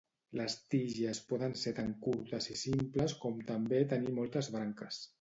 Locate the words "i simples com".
2.57-3.39